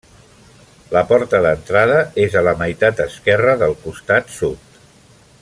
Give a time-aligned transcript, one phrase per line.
[0.95, 4.83] La porta d'entrada és a la meitat esquerra del costat sud.